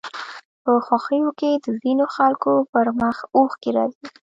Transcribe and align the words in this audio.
په 0.63 0.71
خوښيو 0.85 1.29
کې 1.39 1.51
د 1.63 1.65
ځينو 1.81 2.05
خلکو 2.15 2.53
پر 2.71 2.85
مخ 2.99 3.17
اوښکې 3.37 3.69
راځي 3.77 4.07